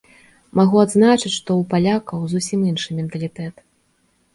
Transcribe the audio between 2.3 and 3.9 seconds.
зусім іншы менталітэт.